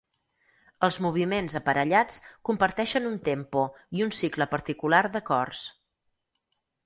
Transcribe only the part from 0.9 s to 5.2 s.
moviments aparellats comparteixen un tempo i un cicle particular